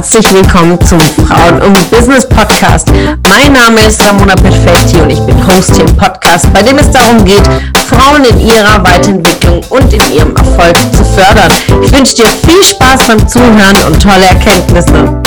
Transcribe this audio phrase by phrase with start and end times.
[0.00, 2.90] herzlich willkommen zum Frauen und Business Podcast.
[3.28, 6.90] Mein Name ist Ramona Perfetti und ich bin Host hier im Podcast, bei dem es
[6.90, 7.42] darum geht,
[7.86, 11.52] Frauen in ihrer Weiterentwicklung und in ihrem Erfolg zu fördern.
[11.82, 15.20] Ich wünsche dir viel Spaß beim Zuhören und tolle Erkenntnisse.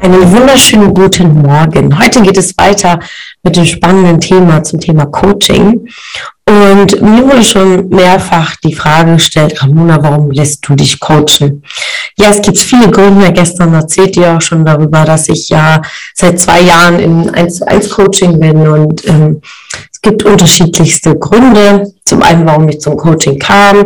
[0.00, 1.96] Einen wunderschönen guten Morgen.
[1.96, 2.98] Heute geht es weiter
[3.44, 5.86] mit dem spannenden Thema zum Thema Coaching.
[6.48, 11.64] Und mir wurde schon mehrfach die Frage gestellt, Ramona, warum lässt du dich coachen?
[12.16, 13.32] Ja, es gibt viele Gründe.
[13.32, 15.82] Gestern erzählt ihr auch schon darüber, dass ich ja
[16.14, 19.42] seit zwei Jahren in 1 zu 1 Coaching bin und ähm,
[19.92, 21.92] es gibt unterschiedlichste Gründe.
[22.04, 23.84] Zum einen, warum ich zum Coaching kam,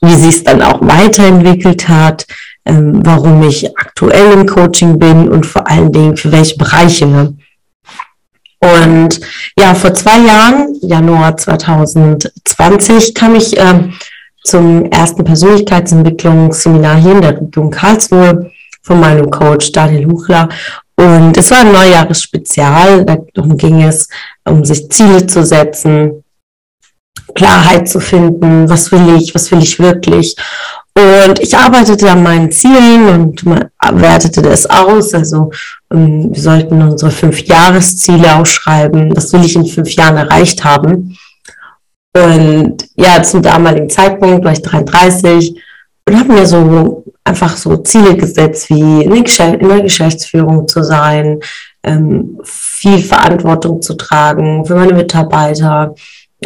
[0.00, 2.26] wie sie es dann auch weiterentwickelt hat,
[2.64, 7.34] ähm, warum ich aktuell im Coaching bin und vor allen Dingen für welche Bereiche.
[8.62, 9.20] Und
[9.58, 13.90] ja, vor zwei Jahren, Januar 2020, kam ich äh,
[14.44, 20.48] zum ersten Persönlichkeitsentwicklungsseminar hier in der Region Karlsruhe von meinem Coach Daniel Huchler.
[20.94, 23.04] Und es war ein Neujahresspezial.
[23.34, 24.08] Darum ging es,
[24.44, 26.22] um sich Ziele zu setzen,
[27.34, 30.36] Klarheit zu finden, was will ich, was will ich wirklich.
[30.94, 35.14] Und ich arbeitete an meinen Zielen und wertete das aus.
[35.14, 35.50] Also
[35.92, 39.14] ähm, wir sollten unsere fünf Jahresziele ausschreiben.
[39.14, 41.16] Das will ich in fünf Jahren erreicht haben.
[42.14, 45.58] Und ja, zum damaligen Zeitpunkt war ich 33
[46.06, 51.40] und habe mir so einfach so Ziele gesetzt, wie in der Geschäftsführung zu sein,
[51.84, 55.94] ähm, viel Verantwortung zu tragen für meine Mitarbeiter,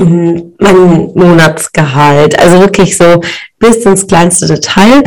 [0.01, 3.21] mein Monatsgehalt, also wirklich so
[3.59, 5.03] bis ins kleinste Detail.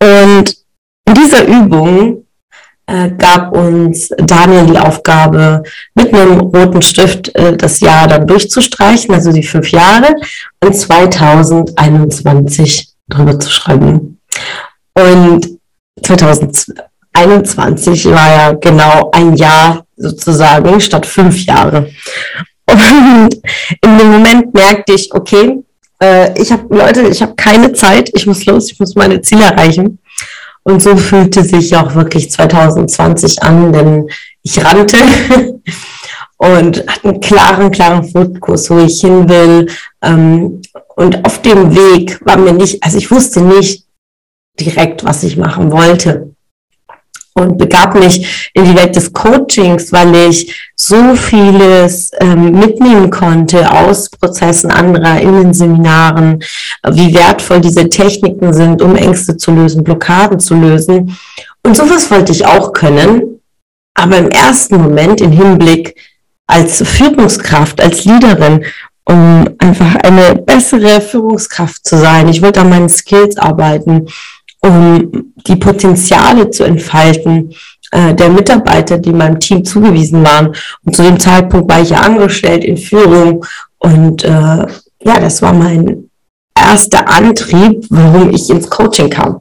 [0.00, 0.56] Und
[1.06, 2.24] in dieser Übung
[2.88, 5.62] äh, gab uns Daniel die Aufgabe,
[5.94, 10.16] mit einem roten Stift äh, das Jahr dann durchzustreichen, also die fünf Jahre,
[10.64, 14.18] und 2021 drüber zu schreiben.
[14.94, 15.58] Und
[16.02, 21.90] 2021 war ja genau ein Jahr sozusagen statt fünf Jahre.
[22.70, 23.34] Und
[23.82, 25.62] in dem Moment merkte ich, okay,
[26.02, 29.44] äh, ich habe Leute, ich habe keine Zeit, ich muss los, ich muss meine Ziele
[29.44, 29.98] erreichen.
[30.62, 34.08] Und so fühlte sich auch wirklich 2020 an, denn
[34.42, 34.98] ich rannte
[36.36, 39.70] und hatte einen klaren, klaren Fokus, wo ich hin will.
[40.02, 40.60] Ähm,
[40.94, 43.86] und auf dem Weg war mir nicht, also ich wusste nicht
[44.60, 46.34] direkt, was ich machen wollte
[47.38, 53.70] und begab mich in die Welt des Coachings, weil ich so vieles ähm, mitnehmen konnte
[53.70, 56.42] aus Prozessen anderer in den Seminaren,
[56.90, 61.16] wie wertvoll diese Techniken sind, um Ängste zu lösen, Blockaden zu lösen.
[61.64, 63.40] Und sowas wollte ich auch können.
[63.94, 65.96] Aber im ersten Moment im Hinblick
[66.46, 68.64] als Führungskraft, als Leaderin,
[69.04, 72.28] um einfach eine bessere Führungskraft zu sein.
[72.28, 74.06] Ich wollte an meinen Skills arbeiten
[74.60, 77.54] um die Potenziale zu entfalten
[77.90, 80.54] äh, der Mitarbeiter, die meinem Team zugewiesen waren.
[80.84, 83.44] Und zu dem Zeitpunkt war ich ja angestellt in Führung.
[83.78, 86.10] Und äh, ja, das war mein
[86.54, 89.40] erster Antrieb, warum ich ins Coaching kam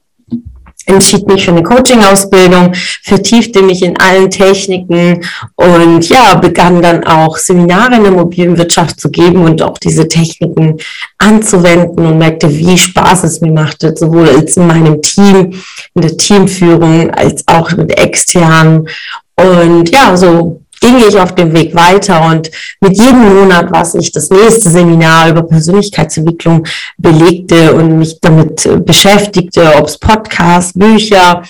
[0.88, 5.24] entschied mich für eine Coaching-Ausbildung, vertiefte mich in allen Techniken
[5.56, 10.08] und ja, begann dann auch Seminare in der mobilen Wirtschaft zu geben und auch diese
[10.08, 10.78] Techniken
[11.18, 15.54] anzuwenden und merkte, wie Spaß es mir machte, sowohl als in meinem Team,
[15.94, 18.88] in der Teamführung, als auch mit externen.
[19.36, 22.52] Und ja, so ging ich auf dem Weg weiter und
[22.82, 26.66] mit jedem Monat, was ich das nächste Seminar über Persönlichkeitsentwicklung
[26.98, 31.44] belegte und mich damit äh, beschäftigte, ob es Podcasts, Bücher,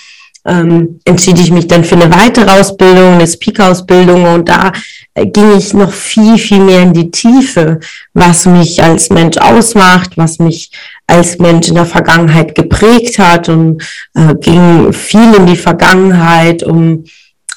[0.48, 4.72] ähm, entschied ich mich dann für eine weitere Ausbildung, eine Speaker-Ausbildung und da
[5.14, 7.82] äh, ging ich noch viel, viel mehr in die Tiefe,
[8.14, 10.72] was mich als Mensch ausmacht, was mich
[11.06, 13.84] als Mensch in der Vergangenheit geprägt hat und
[14.14, 17.04] äh, ging viel in die Vergangenheit, um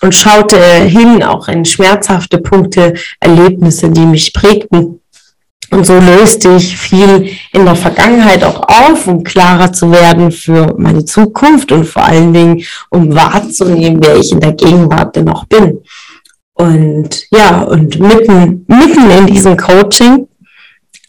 [0.03, 5.01] und schaute hin auch in schmerzhafte Punkte, Erlebnisse, die mich prägten.
[5.71, 10.75] Und so löste ich viel in der Vergangenheit auch auf, um klarer zu werden für
[10.77, 15.45] meine Zukunft und vor allen Dingen, um wahrzunehmen, wer ich in der Gegenwart denn auch
[15.45, 15.81] bin.
[16.55, 20.27] Und ja, und mitten, mitten in diesem Coaching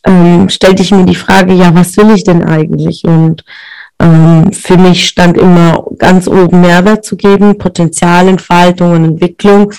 [0.06, 3.04] ähm, stellte ich mir die Frage, ja, was will ich denn eigentlich?
[3.04, 3.44] Und
[4.02, 9.72] ähm, für mich stand immer ganz oben Mehrwert zu geben, Potenzialentfaltung und Entwicklung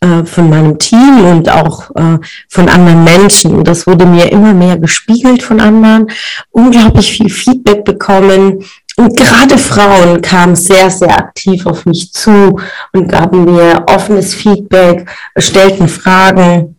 [0.00, 2.18] äh, von meinem Team und auch äh,
[2.48, 3.56] von anderen Menschen.
[3.56, 6.08] Und das wurde mir immer mehr gespiegelt von anderen,
[6.50, 8.64] unglaublich viel Feedback bekommen.
[8.96, 12.58] Und gerade Frauen kamen sehr, sehr aktiv auf mich zu
[12.92, 16.77] und gaben mir offenes Feedback, stellten Fragen.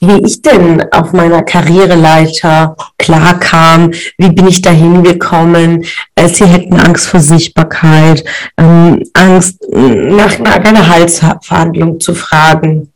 [0.00, 5.84] Wie ich denn auf meiner Karriereleiter klar kam, wie bin ich dahin gekommen.
[6.14, 8.24] Äh, sie hätten Angst vor Sichtbarkeit,
[8.56, 12.90] ähm, Angst nach einer Gehaltsverhandlung zu fragen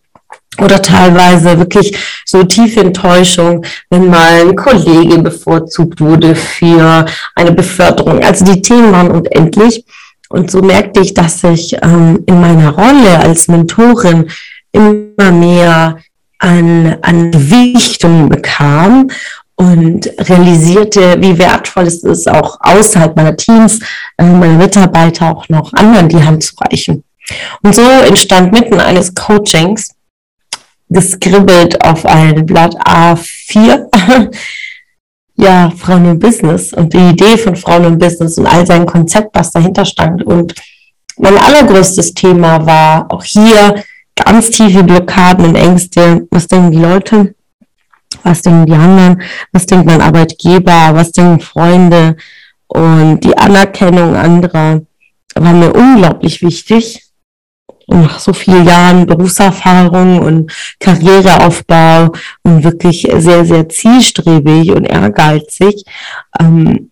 [0.60, 7.04] oder teilweise wirklich so tiefe Enttäuschung, wenn mal ein Kollege bevorzugt wurde für
[7.34, 8.22] eine Beförderung.
[8.22, 9.84] Also die Themen waren unendlich.
[10.30, 14.30] Und so merkte ich, dass ich ähm, in meiner Rolle als Mentorin
[14.72, 15.98] immer mehr
[16.44, 19.10] an, an Gewichtung bekam
[19.56, 23.80] und realisierte, wie wertvoll es ist, auch außerhalb meiner Teams,
[24.18, 27.02] äh, meiner Mitarbeiter auch noch anderen die Hand zu reichen.
[27.62, 29.94] Und so entstand mitten eines Coachings,
[30.90, 33.86] geskribbelt auf ein Blatt A4,
[35.36, 39.30] ja, Frauen im Business und die Idee von Frauen im Business und all sein Konzept,
[39.34, 40.22] was dahinter stand.
[40.24, 40.54] Und
[41.16, 43.82] mein allergrößtes Thema war auch hier
[44.16, 46.26] ganz tiefe Blockaden und Ängste.
[46.30, 47.34] Was denken die Leute?
[48.22, 49.22] Was denken die anderen?
[49.52, 50.90] Was denkt mein Arbeitgeber?
[50.92, 52.16] Was denken Freunde?
[52.66, 54.82] Und die Anerkennung anderer
[55.34, 57.02] war mir unglaublich wichtig.
[57.86, 60.50] Und nach so vielen Jahren Berufserfahrung und
[60.80, 62.12] Karriereaufbau
[62.42, 65.84] und wirklich sehr, sehr zielstrebig und ehrgeizig,
[66.40, 66.90] ähm,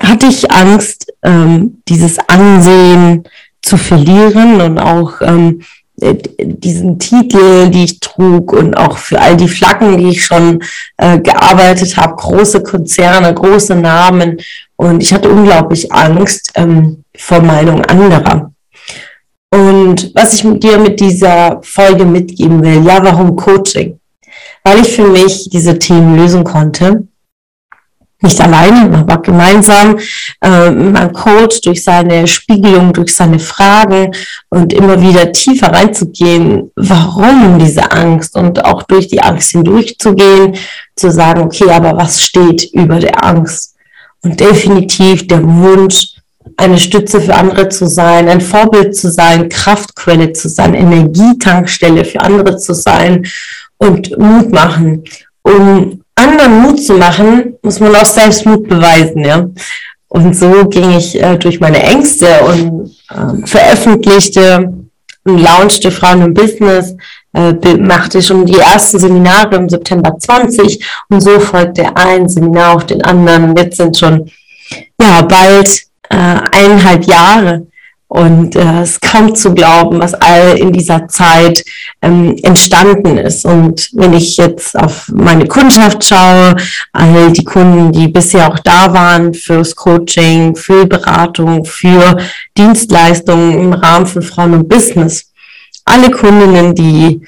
[0.00, 3.22] hatte ich Angst, ähm, dieses Ansehen
[3.62, 5.64] zu verlieren und auch ähm, äh,
[5.96, 10.62] diesen Titel, die ich trug und auch für all die Flaggen, die ich schon
[10.96, 14.38] äh, gearbeitet habe, große Konzerne, große Namen.
[14.76, 18.52] Und ich hatte unglaublich Angst ähm, vor Meinung anderer.
[19.50, 24.00] Und was ich dir mit dieser Folge mitgeben will, ja, warum Coaching?
[24.64, 27.06] Weil ich für mich diese Themen lösen konnte
[28.22, 29.98] nicht alleine, aber gemeinsam
[30.40, 34.12] äh, man Coach durch seine Spiegelung, durch seine Fragen
[34.48, 40.56] und immer wieder tiefer reinzugehen, warum diese Angst und auch durch die Angst hindurchzugehen,
[40.96, 43.74] zu sagen, okay, aber was steht über der Angst?
[44.22, 46.14] Und definitiv der Wunsch,
[46.56, 52.20] eine Stütze für andere zu sein, ein Vorbild zu sein, Kraftquelle zu sein, Energietankstelle für
[52.20, 53.26] andere zu sein
[53.78, 55.04] und Mut machen,
[55.42, 59.48] um anderen Mut zu machen, muss man auch selbst Mut beweisen, ja.
[60.08, 64.72] Und so ging ich äh, durch meine Ängste und äh, veröffentlichte
[65.24, 66.94] und launchte Frauen im Business,
[67.32, 72.86] äh, machte schon die ersten Seminare im September 20 und so folgte ein Seminar auf
[72.86, 73.56] den anderen.
[73.56, 74.30] Jetzt sind schon
[75.00, 77.66] ja bald äh, eineinhalb Jahre
[78.12, 81.64] und äh, es kaum zu glauben, was all in dieser Zeit
[82.02, 83.46] ähm, entstanden ist.
[83.46, 86.56] Und wenn ich jetzt auf meine Kundschaft schaue,
[86.92, 92.18] all die Kunden, die bisher auch da waren fürs Coaching, für Beratung, für
[92.58, 95.32] Dienstleistungen im Rahmen von Frauen und Business,
[95.86, 97.22] alle Kundinnen, die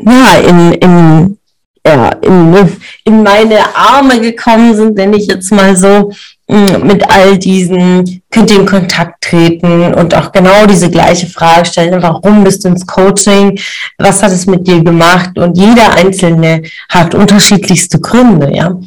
[0.00, 1.38] ja in, in
[1.86, 2.54] ja, in,
[3.04, 6.10] in meine Arme gekommen sind, nenne ich jetzt mal so,
[6.48, 12.02] mit all diesen, könnt ihr in Kontakt treten und auch genau diese gleiche Frage stellen,
[12.02, 13.58] warum bist du ins Coaching,
[13.98, 18.78] was hat es mit dir gemacht und jeder Einzelne hat unterschiedlichste Gründe, ja.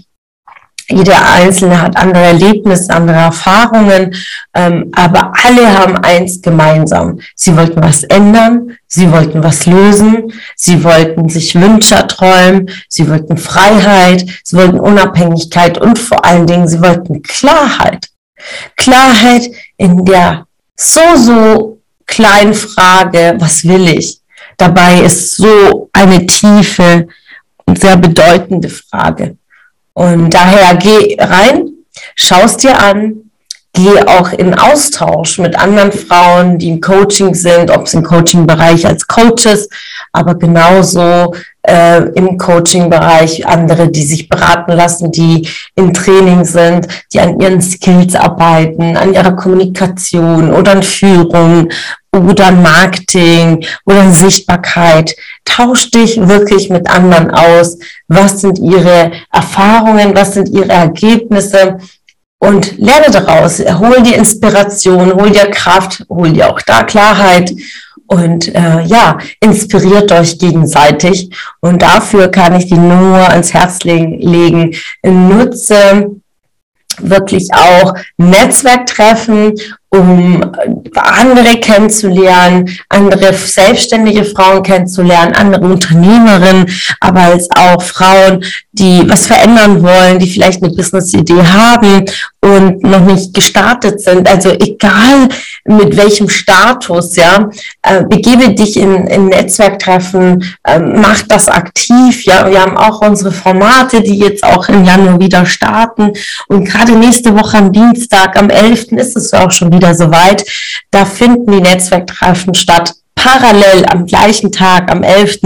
[0.90, 4.16] Jeder Einzelne hat andere Erlebnisse, andere Erfahrungen,
[4.54, 7.20] ähm, aber alle haben eins gemeinsam.
[7.36, 13.38] Sie wollten was ändern, sie wollten was lösen, sie wollten sich Wünsche erträumen, sie wollten
[13.38, 18.08] Freiheit, sie wollten Unabhängigkeit und vor allen Dingen, sie wollten Klarheit.
[18.76, 20.46] Klarheit in der
[20.76, 24.20] so, so kleinen Frage, was will ich?
[24.58, 27.08] Dabei ist so eine tiefe
[27.66, 29.38] und sehr bedeutende Frage.
[29.94, 31.70] Und daher geh rein,
[32.16, 33.31] schaust dir an,
[33.74, 38.86] geh auch in Austausch mit anderen Frauen, die im Coaching sind, ob es im Coaching-Bereich
[38.86, 39.70] als Coaches,
[40.12, 47.20] aber genauso äh, im Coaching-Bereich andere, die sich beraten lassen, die im Training sind, die
[47.20, 51.70] an ihren Skills arbeiten, an ihrer Kommunikation oder an Führung
[52.12, 55.16] oder Marketing oder Sichtbarkeit.
[55.46, 57.78] Tausch dich wirklich mit anderen aus.
[58.08, 60.16] Was sind ihre Erfahrungen?
[60.16, 61.78] Was sind ihre Ergebnisse?
[62.44, 63.60] Und lerne daraus.
[63.60, 67.54] Hol dir Inspiration, hol dir Kraft, hol dir auch da Klarheit.
[68.08, 71.30] Und äh, ja, inspiriert euch gegenseitig.
[71.60, 74.76] Und dafür kann ich die nur ans Herz legen.
[75.04, 76.10] Nutze
[76.98, 79.54] wirklich auch Netzwerktreffen
[79.94, 80.42] um
[80.96, 86.66] andere kennenzulernen, andere selbstständige Frauen kennenzulernen, andere Unternehmerinnen,
[87.02, 92.06] aber als auch Frauen, die was verändern wollen, die vielleicht eine Business-Idee haben
[92.40, 94.30] und noch nicht gestartet sind.
[94.30, 95.28] Also egal
[95.66, 97.50] mit welchem Status, ja,
[97.82, 102.24] äh, begebe dich in, in Netzwerktreffen, äh, mach das aktiv.
[102.26, 106.14] Ja, wir haben auch unsere Formate, die jetzt auch im Januar wieder starten.
[106.48, 108.94] Und gerade nächste Woche am Dienstag, am 11.
[108.94, 110.46] ist es auch schon wieder soweit.
[110.92, 115.40] Da finden die Netzwerktreffen statt parallel am gleichen Tag, am 11.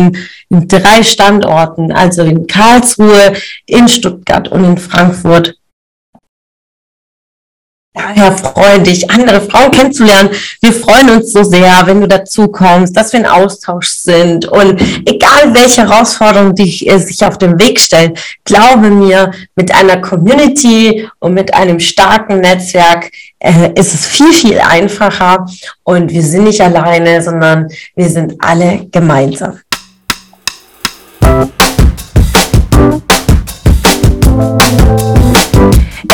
[0.50, 3.34] in drei Standorten, also in Karlsruhe,
[3.66, 5.56] in Stuttgart und in Frankfurt.
[7.96, 10.30] Daher freuen dich, andere Frauen kennenzulernen.
[10.62, 14.46] Wir freuen uns so sehr, wenn du dazu kommst, dass wir in Austausch sind.
[14.46, 20.02] Und egal welche Herausforderungen die äh, sich auf den Weg stellen, glaube mir, mit einer
[20.02, 25.46] Community und mit einem starken Netzwerk äh, ist es viel, viel einfacher.
[25.84, 29.62] Und wir sind nicht alleine, sondern wir sind alle gemeinsam.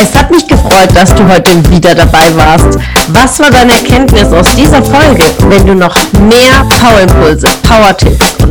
[0.02, 2.80] Es hat mich gefreut, dass du heute wieder dabei warst.
[3.10, 5.24] Was war deine Erkenntnis aus dieser Folge?
[5.48, 5.96] Wenn du noch
[6.28, 8.51] mehr Power-Impulse, Power-Tipps und